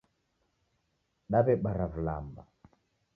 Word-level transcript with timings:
Daw'ebara 1.31 1.85
vilamba 1.93 2.43